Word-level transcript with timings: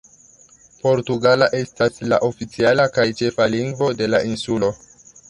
Portugala 0.85 1.49
estas 1.57 2.01
la 2.13 2.19
oficiala 2.29 2.87
kaj 2.97 3.05
ĉefa 3.21 3.47
lingvo 3.57 3.91
de 4.01 4.09
la 4.15 4.23
insulo. 4.31 4.73